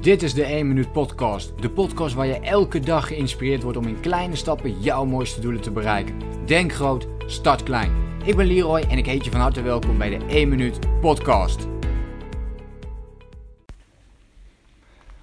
[0.00, 1.62] Dit is de 1 Minuut Podcast.
[1.62, 5.60] De podcast waar je elke dag geïnspireerd wordt om in kleine stappen jouw mooiste doelen
[5.60, 6.14] te bereiken.
[6.46, 7.92] Denk groot, start klein.
[8.24, 11.66] Ik ben Leroy en ik heet je van harte welkom bij de 1 Minuut Podcast.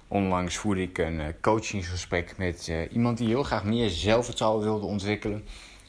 [0.08, 4.86] Onlangs voerde ik een eh, coachingsgesprek met uh, iemand die heel graag meer zelfvertrouwen wilde
[4.86, 5.44] ontwikkelen.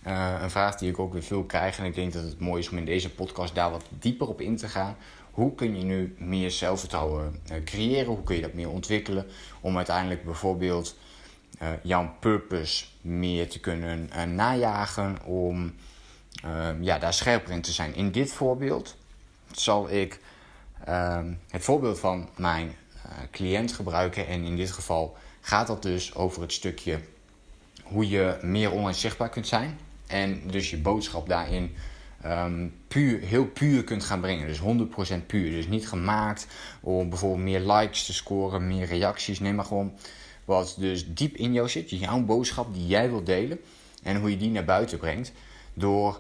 [0.08, 2.62] Uh, een vraag die ik ook weer veel krijg en ik denk dat het mooi
[2.62, 4.96] is om in deze podcast daar wat dieper op in te gaan.
[5.40, 8.06] Hoe kun je nu meer zelfvertrouwen uh, creëren?
[8.06, 9.26] Hoe kun je dat meer ontwikkelen?
[9.62, 10.98] Om uiteindelijk bijvoorbeeld
[11.62, 15.18] uh, jouw purpose meer te kunnen najagen.
[15.26, 15.74] Om
[16.82, 17.96] ja, daar scherper in te zijn.
[17.96, 18.96] In dit voorbeeld
[19.52, 20.20] zal ik
[21.50, 22.76] het voorbeeld van mijn
[23.32, 24.28] cliënt gebruiken.
[24.28, 27.00] En in dit geval gaat dat dus over het stukje
[27.84, 29.80] hoe je meer online zichtbaar kunt zijn.
[30.08, 31.76] En dus je boodschap daarin
[32.26, 34.48] um, puur, heel puur kunt gaan brengen.
[34.48, 34.60] Dus
[35.22, 35.52] 100% puur.
[35.52, 36.48] Dus niet gemaakt
[36.82, 39.40] om bijvoorbeeld meer likes te scoren, meer reacties.
[39.40, 39.94] Nee, maar gewoon
[40.46, 41.90] wat dus diep in jou zit.
[41.90, 43.60] Jouw boodschap die jij wilt delen.
[44.04, 45.32] En hoe je die naar buiten brengt.
[45.74, 46.20] Door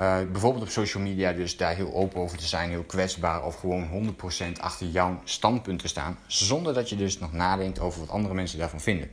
[0.00, 2.70] uh, bijvoorbeeld op social media dus daar heel open over te zijn.
[2.70, 3.44] Heel kwetsbaar.
[3.44, 4.14] Of gewoon
[4.56, 6.18] 100% achter jouw standpunt te staan.
[6.26, 9.10] Zonder dat je dus nog nadenkt over wat andere mensen daarvan vinden.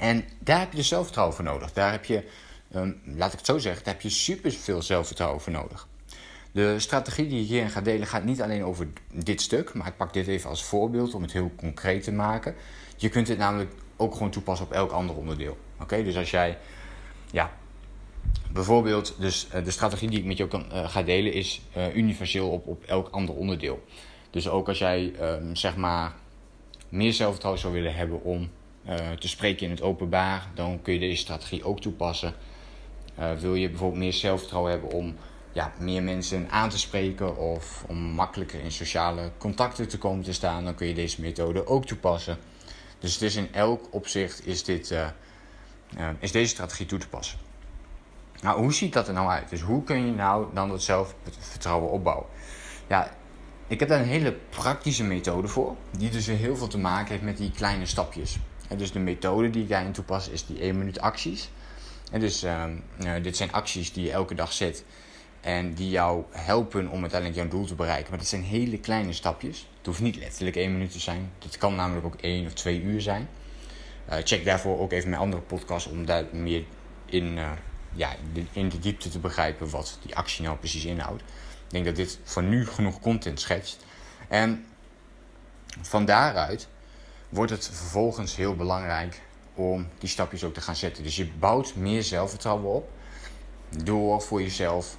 [0.00, 1.72] En daar heb je dus zelfvertrouwen voor nodig.
[1.72, 2.24] Daar heb je
[2.74, 5.88] um, laat ik het zo zeggen, daar heb je super veel zelfvertrouwen voor nodig.
[6.52, 9.96] De strategie die ik hierin ga delen gaat niet alleen over dit stuk, maar ik
[9.96, 12.54] pak dit even als voorbeeld om het heel concreet te maken.
[12.96, 15.56] Je kunt dit namelijk ook gewoon toepassen op elk ander onderdeel.
[15.80, 16.58] Oké, dus als jij,
[17.30, 17.52] ja,
[18.52, 21.96] bijvoorbeeld, dus uh, de strategie die ik met jou kan, uh, ga delen is uh,
[21.96, 23.84] universeel op, op elk ander onderdeel.
[24.30, 26.12] Dus ook als jij, um, zeg maar,
[26.88, 28.50] meer zelfvertrouwen zou willen hebben om
[29.18, 32.34] te spreken in het openbaar, dan kun je deze strategie ook toepassen
[33.18, 35.16] uh, wil je bijvoorbeeld meer zelfvertrouwen hebben om
[35.52, 40.32] ja, meer mensen aan te spreken of om makkelijker in sociale contacten te komen te
[40.32, 42.38] staan, dan kun je deze methode ook toepassen.
[42.98, 45.06] Dus het is in elk opzicht is, dit, uh,
[45.98, 47.38] uh, is deze strategie toe te passen.
[48.42, 49.50] Nou, hoe ziet dat er nou uit?
[49.50, 52.26] Dus hoe kun je nou dan dat zelfvertrouwen opbouwen?
[52.86, 53.10] Ja,
[53.66, 57.22] ik heb daar een hele praktische methode voor, die dus heel veel te maken heeft
[57.22, 58.38] met die kleine stapjes.
[58.76, 61.50] Dus de methode die ik daarin toepas is die 1 minuut acties.
[62.10, 62.64] En dus uh,
[63.22, 64.84] dit zijn acties die je elke dag zet
[65.40, 68.10] en die jou helpen om uiteindelijk jouw doel te bereiken.
[68.10, 69.68] Maar dat zijn hele kleine stapjes.
[69.76, 71.32] Het hoeft niet letterlijk één minuut te zijn.
[71.44, 73.28] Het kan namelijk ook één of twee uur zijn.
[74.10, 76.64] Uh, check daarvoor ook even mijn andere podcast om daar meer
[77.06, 77.50] in, uh,
[77.92, 78.16] ja,
[78.52, 81.22] in de diepte te begrijpen wat die actie nou precies inhoudt.
[81.22, 83.84] Ik denk dat dit voor nu genoeg content schetst.
[84.28, 84.64] En
[85.80, 86.68] van daaruit
[87.28, 89.20] wordt het vervolgens heel belangrijk
[89.56, 91.02] om die stapjes ook te gaan zetten.
[91.02, 92.90] Dus je bouwt meer zelfvertrouwen op
[93.84, 94.96] door voor jezelf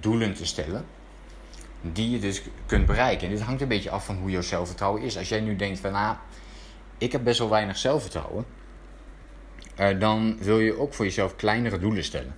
[0.00, 0.84] doelen te stellen
[1.80, 3.26] die je dus kunt bereiken.
[3.26, 5.18] En dit hangt een beetje af van hoe jouw zelfvertrouwen is.
[5.18, 6.16] Als jij nu denkt van, nou,
[6.98, 8.44] ik heb best wel weinig zelfvertrouwen,
[9.80, 12.36] uh, dan wil je ook voor jezelf kleinere doelen stellen.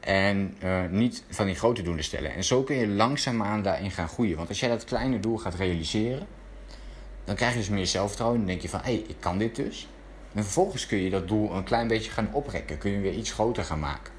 [0.00, 2.34] En uh, niet van die grote doelen stellen.
[2.34, 4.36] En zo kun je langzaamaan daarin gaan groeien.
[4.36, 6.26] Want als jij dat kleine doel gaat realiseren,
[7.24, 8.40] dan krijg je dus meer zelfvertrouwen.
[8.40, 9.88] En dan denk je van, hé, hey, ik kan dit dus.
[10.34, 12.78] En vervolgens kun je dat doel een klein beetje gaan oprekken.
[12.78, 14.12] Kun je weer iets groter gaan maken.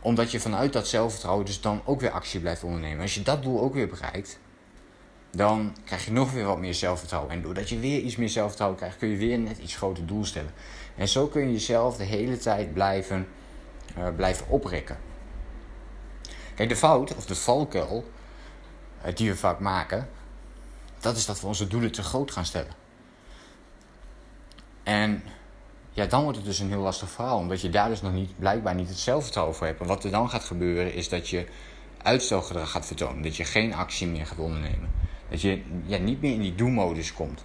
[0.00, 3.00] Omdat je vanuit dat zelfvertrouwen dus dan ook weer actie blijft ondernemen.
[3.00, 4.38] Als je dat doel ook weer bereikt,
[5.30, 7.30] dan krijg je nog weer wat meer zelfvertrouwen.
[7.30, 10.24] En doordat je weer iets meer zelfvertrouwen krijgt, kun je weer net iets groter doel
[10.24, 10.52] stellen.
[10.96, 13.28] En zo kun je jezelf de hele tijd blijven,
[13.98, 14.98] uh, blijven oprekken.
[16.54, 18.10] Kijk, de fout of de valkuil
[19.06, 20.08] uh, die we vaak maken,
[21.00, 22.85] dat is dat we onze doelen te groot gaan stellen.
[24.86, 25.22] En
[25.92, 27.38] ja, dan wordt het dus een heel lastig verhaal.
[27.38, 29.80] Omdat je daar dus nog niet, blijkbaar niet het zelfvertrouwen voor hebt.
[29.80, 31.46] En wat er dan gaat gebeuren is dat je
[32.02, 33.22] uitstelgedrag gaat vertonen.
[33.22, 34.90] Dat je geen actie meer gaat ondernemen.
[35.28, 37.44] Dat je ja, niet meer in die do-modus komt.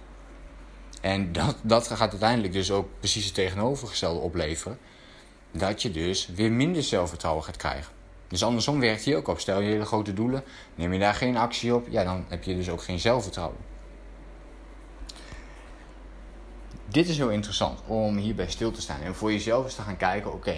[1.00, 4.78] En dat, dat gaat uiteindelijk dus ook precies het tegenovergestelde opleveren.
[5.50, 7.92] Dat je dus weer minder zelfvertrouwen gaat krijgen.
[8.28, 9.40] Dus andersom werkt hier ook op.
[9.40, 10.44] Stel je hele grote doelen,
[10.74, 13.71] neem je daar geen actie op, ja, dan heb je dus ook geen zelfvertrouwen.
[16.92, 19.96] Dit is heel interessant om hierbij stil te staan en voor jezelf eens te gaan
[19.96, 20.54] kijken: oké,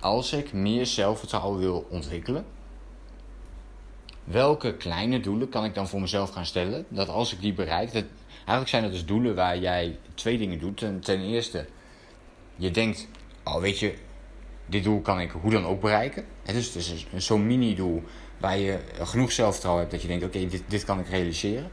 [0.00, 2.44] als ik meer zelfvertrouwen wil ontwikkelen,
[4.24, 6.86] welke kleine doelen kan ik dan voor mezelf gaan stellen?
[6.88, 8.04] Dat als ik die bereik, dat,
[8.36, 10.78] eigenlijk zijn dat dus doelen waar jij twee dingen doet.
[11.02, 11.66] Ten, eerste,
[12.56, 13.08] je denkt:
[13.44, 13.94] oh, weet je,
[14.66, 16.24] dit doel kan ik hoe dan ook bereiken.
[16.42, 18.02] Het is dus zo'n mini-doel
[18.38, 21.70] waar je genoeg zelfvertrouwen hebt dat je denkt: oké, dit, dit kan ik realiseren.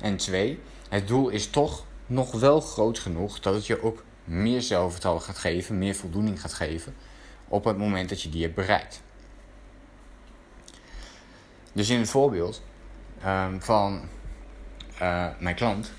[0.00, 0.58] En twee,
[0.88, 5.38] het doel is toch nog wel groot genoeg dat het je ook meer zelfvertrouwen gaat
[5.38, 6.94] geven, meer voldoening gaat geven
[7.48, 9.02] op het moment dat je die hebt bereikt.
[11.72, 12.62] Dus in het voorbeeld
[13.26, 14.08] um, van
[15.02, 15.92] uh, mijn klant,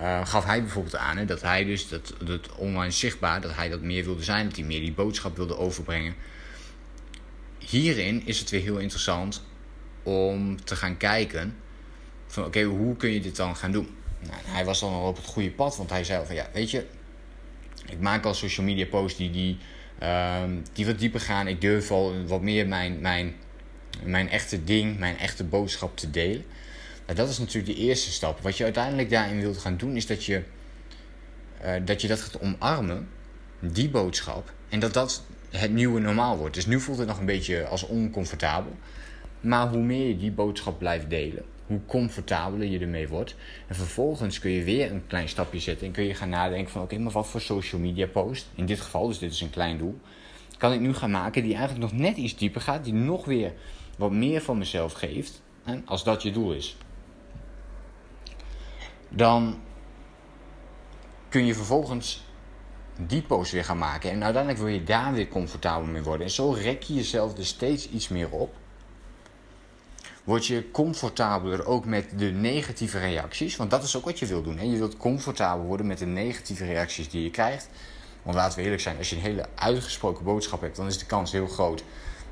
[0.00, 3.68] uh, gaf hij bijvoorbeeld aan hè, dat hij dus dat, dat online zichtbaar, dat hij
[3.68, 6.14] dat meer wilde zijn, dat hij meer die boodschap wilde overbrengen.
[7.58, 9.42] Hierin is het weer heel interessant
[10.02, 11.56] om te gaan kijken
[12.26, 13.96] van oké, hoe kun je dit dan gaan doen?
[14.28, 16.70] Nou, hij was dan al op het goede pad, want hij zei van ja, weet
[16.70, 16.86] je,
[17.86, 19.58] ik maak al social media posts die, die,
[20.02, 20.42] uh,
[20.72, 21.48] die wat dieper gaan.
[21.48, 23.34] Ik durf al wat meer mijn, mijn,
[24.02, 26.44] mijn echte ding, mijn echte boodschap te delen.
[27.04, 28.40] Nou, dat is natuurlijk de eerste stap.
[28.40, 30.42] Wat je uiteindelijk daarin wilt gaan doen, is dat je,
[31.64, 33.08] uh, dat, je dat gaat omarmen,
[33.60, 34.52] die boodschap.
[34.68, 36.54] En dat dat het nieuwe normaal wordt.
[36.54, 38.76] Dus nu voelt het nog een beetje als oncomfortabel.
[39.40, 43.36] Maar hoe meer je die boodschap blijft delen, hoe comfortabeler je ermee wordt.
[43.66, 46.82] En vervolgens kun je weer een klein stapje zetten en kun je gaan nadenken van
[46.82, 49.78] oké, maar wat voor social media post, in dit geval, dus dit is een klein
[49.78, 50.00] doel,
[50.58, 53.52] kan ik nu gaan maken die eigenlijk nog net iets dieper gaat, die nog weer
[53.98, 56.76] wat meer van mezelf geeft, hè, als dat je doel is.
[59.08, 59.60] Dan
[61.28, 62.24] kun je vervolgens
[62.98, 64.10] die post weer gaan maken.
[64.10, 66.26] En uiteindelijk wil je daar weer comfortabel mee worden.
[66.26, 68.54] En zo rek je jezelf er steeds iets meer op
[70.24, 73.56] word je comfortabeler ook met de negatieve reacties.
[73.56, 74.58] Want dat is ook wat je wilt doen.
[74.58, 74.64] Hè?
[74.64, 77.68] Je wilt comfortabel worden met de negatieve reacties die je krijgt.
[78.22, 81.06] Want laten we eerlijk zijn, als je een hele uitgesproken boodschap hebt, dan is de
[81.06, 81.84] kans heel groot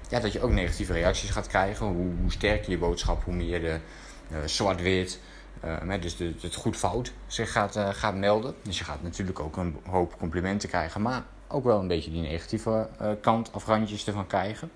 [0.09, 1.87] ja, dat je ook negatieve reacties gaat krijgen.
[1.87, 3.79] Hoe, hoe sterker je boodschap, hoe meer de
[4.33, 5.21] uh, zwart-wit,
[5.65, 8.55] uh, dus het goed-fout zich gaat, uh, gaat melden.
[8.63, 12.23] Dus je gaat natuurlijk ook een hoop complimenten krijgen, maar ook wel een beetje die
[12.23, 12.89] negatieve
[13.21, 14.71] kant of randjes ervan krijgen.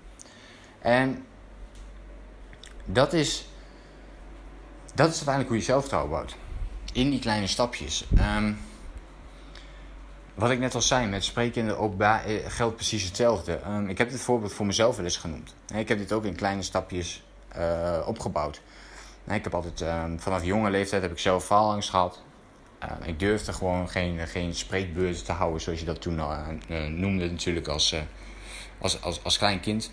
[0.79, 1.25] En
[2.87, 3.47] dat is,
[4.93, 6.35] dat is uiteindelijk hoe je zelfvertrouwen bouwt.
[6.93, 8.05] In die kleine stapjes.
[8.37, 8.57] Um,
[10.33, 13.59] wat ik net al zei, met spreken in de eh, geldt precies hetzelfde.
[13.67, 15.53] Um, ik heb dit voorbeeld voor mezelf wel eens genoemd.
[15.73, 17.23] Ik heb dit ook in kleine stapjes
[17.57, 18.61] uh, opgebouwd.
[19.27, 22.21] Ik heb altijd, um, vanaf jonge leeftijd heb ik zelf faalangst gehad.
[23.03, 27.67] Ik durfde gewoon geen, geen spreekbeurten te houden, zoals je dat toen uh, noemde natuurlijk
[27.67, 27.95] als,
[28.81, 29.91] als, als, als klein kind.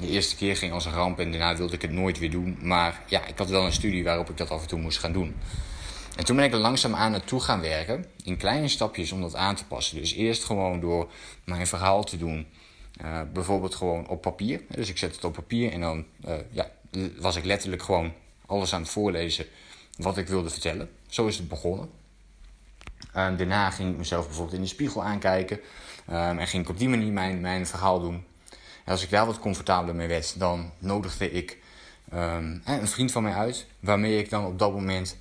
[0.00, 2.58] De eerste keer ging als een ramp en daarna wilde ik het nooit weer doen.
[2.60, 5.12] Maar ja, ik had wel een studie waarop ik dat af en toe moest gaan
[5.12, 5.34] doen.
[6.16, 8.04] En toen ben ik er langzaam aan naartoe gaan werken.
[8.24, 9.96] In kleine stapjes om dat aan te passen.
[9.96, 11.10] Dus eerst gewoon door
[11.44, 12.46] mijn verhaal te doen.
[13.04, 14.60] Uh, bijvoorbeeld gewoon op papier.
[14.68, 16.70] Dus ik zet het op papier en dan uh, ja,
[17.18, 18.12] was ik letterlijk gewoon
[18.46, 19.46] alles aan het voorlezen
[19.96, 20.90] wat ik wilde vertellen.
[21.08, 21.88] Zo is het begonnen.
[23.08, 25.60] Uh, daarna ging ik mezelf bijvoorbeeld in de spiegel aankijken.
[26.06, 28.24] Ehm, en ging ik op die manier mijn, mijn verhaal doen.
[28.84, 31.58] En als ik daar wat comfortabeler mee werd, dan nodigde ik
[32.14, 35.16] um, een vriend van mij uit, waarmee ik dan op dat moment,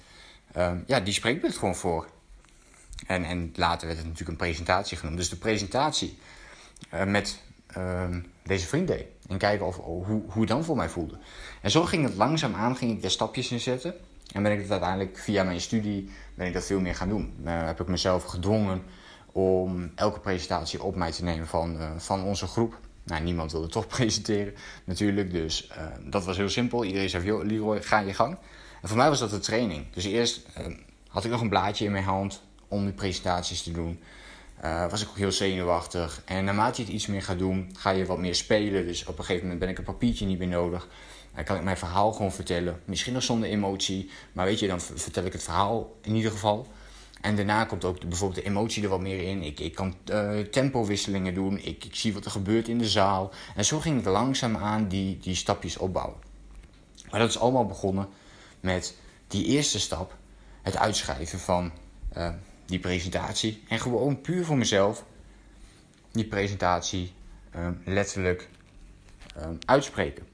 [0.57, 2.07] um, ja, die spreekbeurt gewoon voor.
[3.07, 5.17] En, en later werd het natuurlijk een presentatie genoemd.
[5.17, 6.17] Dus de presentatie
[6.93, 7.39] uh, met
[7.77, 9.05] um, deze vriend deed.
[9.27, 11.17] En kijken of, hoe, hoe het dan voor mij voelde.
[11.61, 13.95] En zo ging het langzaam aan, ging ik daar stapjes in zetten.
[14.31, 17.33] En ben ik het uiteindelijk via mijn studie ben ik dat veel meer gaan doen.
[17.45, 18.83] Uh, heb ik mezelf gedwongen
[19.31, 22.79] om elke presentatie op mij te nemen van, uh, van onze groep.
[23.03, 24.53] Nou, niemand wilde toch presenteren
[24.83, 25.31] natuurlijk.
[25.31, 26.83] Dus uh, dat was heel simpel.
[26.83, 28.37] Iedereen zei, joh, Leroy, ga je gang.
[28.81, 29.85] En voor mij was dat de training.
[29.93, 30.65] Dus eerst uh,
[31.07, 33.99] had ik nog een blaadje in mijn hand om die presentaties te doen.
[34.63, 36.21] Uh, was ik ook heel zenuwachtig.
[36.25, 38.85] En naarmate je het iets meer gaat doen, ga je wat meer spelen.
[38.85, 40.87] Dus op een gegeven moment ben ik een papiertje niet meer nodig.
[41.35, 42.81] Dan kan ik mijn verhaal gewoon vertellen.
[42.85, 44.09] Misschien nog zonder emotie.
[44.31, 46.67] Maar weet je, dan vertel ik het verhaal in ieder geval.
[47.23, 49.43] En daarna komt ook de, bijvoorbeeld de emotie er wat meer in.
[49.43, 51.57] Ik, ik kan uh, tempowisselingen doen.
[51.57, 53.31] Ik, ik zie wat er gebeurt in de zaal.
[53.55, 56.17] En zo ging ik langzaam aan die, die stapjes opbouwen.
[57.09, 58.07] Maar dat is allemaal begonnen
[58.59, 60.17] met die eerste stap.
[60.61, 61.71] Het uitschrijven van
[62.17, 62.29] uh,
[62.65, 63.63] die presentatie.
[63.67, 65.05] En gewoon puur voor mezelf
[66.11, 67.11] die presentatie
[67.55, 68.49] uh, letterlijk
[69.65, 70.27] uitspreken.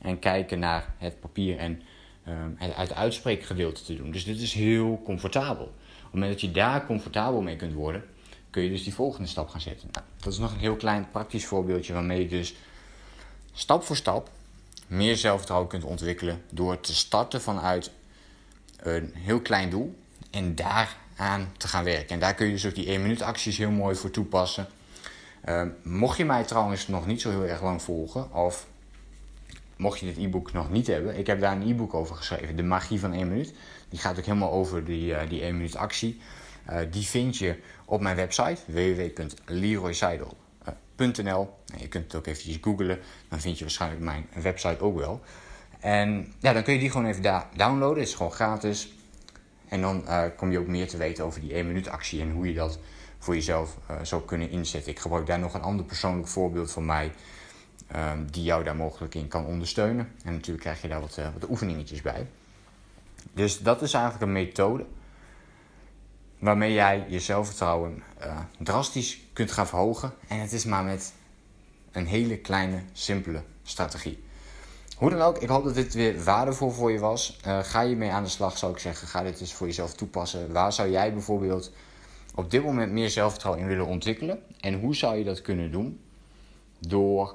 [0.00, 1.82] En kijken naar het papier en
[2.56, 4.10] het, het uitspreekgedeelte te doen.
[4.10, 5.74] Dus dit is heel comfortabel
[6.16, 8.04] het moment dat je daar comfortabel mee kunt worden,
[8.50, 9.88] kun je dus die volgende stap gaan zetten.
[9.92, 12.54] Nou, dat is nog een heel klein praktisch voorbeeldje waarmee je dus
[13.52, 14.30] stap voor stap
[14.86, 17.90] meer zelfvertrouwen kunt ontwikkelen door te starten vanuit
[18.76, 19.98] een heel klein doel
[20.30, 22.08] en daaraan te gaan werken.
[22.08, 24.66] En daar kun je dus ook die 1 minuut acties heel mooi voor toepassen.
[25.44, 28.66] Uh, mocht je mij trouwens nog niet zo heel erg lang volgen, of
[29.76, 32.62] mocht je dit e-book nog niet hebben, ik heb daar een e-book over geschreven, De
[32.62, 33.54] Magie van 1 Minuut.
[33.88, 36.20] Die gaat ook helemaal over die, uh, die 1 minuut actie.
[36.70, 41.54] Uh, die vind je op mijn website www.leroyseidel.nl.
[41.78, 45.20] Je kunt het ook eventjes googlen, dan vind je waarschijnlijk mijn website ook wel.
[45.80, 48.94] En ja, dan kun je die gewoon even da downloaden, het is gewoon gratis.
[49.68, 50.04] En dan
[50.36, 52.78] kom je ook meer te weten over die 1 minuut actie en hoe je dat
[53.18, 54.92] voor jezelf zou kunnen inzetten.
[54.92, 57.12] Ik gebruik daar nog een ander persoonlijk voorbeeld van mij.
[57.96, 60.12] Um, die jou daar mogelijk in kan ondersteunen.
[60.24, 62.26] En natuurlijk krijg je daar wat, wat oefeningetjes bij.
[63.32, 64.86] Dus dat is eigenlijk een methode
[66.38, 70.12] waarmee jij je zelfvertrouwen uh, drastisch kunt gaan verhogen.
[70.28, 71.14] En het is maar met
[71.92, 74.24] een hele kleine, simpele strategie.
[74.96, 77.38] Hoe dan ook, ik hoop dat dit weer waardevol voor je was.
[77.46, 79.08] Uh, ga je mee aan de slag, zou ik zeggen.
[79.08, 80.52] Ga dit eens voor jezelf toepassen.
[80.52, 81.72] Waar zou jij bijvoorbeeld
[82.34, 84.42] op dit moment meer zelfvertrouwen in willen ontwikkelen?
[84.60, 86.00] En hoe zou je dat kunnen doen?
[86.78, 87.34] Door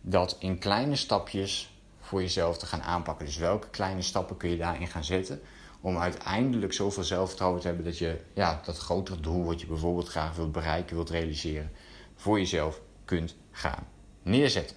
[0.00, 1.75] dat in kleine stapjes
[2.06, 3.26] voor jezelf te gaan aanpakken.
[3.26, 5.40] Dus welke kleine stappen kun je daarin gaan zetten
[5.80, 10.08] om uiteindelijk zoveel zelfvertrouwen te hebben dat je ja, dat grotere doel wat je bijvoorbeeld
[10.08, 11.72] graag wilt bereiken, wilt realiseren,
[12.14, 13.86] voor jezelf kunt gaan
[14.22, 14.76] neerzetten.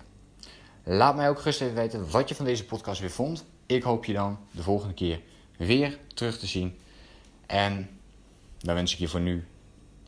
[0.84, 3.46] Laat mij ook gerust even weten wat je van deze podcast weer vond.
[3.66, 5.22] Ik hoop je dan de volgende keer
[5.58, 6.78] weer terug te zien.
[7.46, 7.90] En
[8.58, 9.48] dan wens ik je voor nu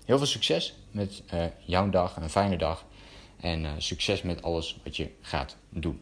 [0.05, 2.85] heel veel succes met uh, jouw dag, een fijne dag.
[3.39, 6.01] En uh, succes met alles wat je gaat doen.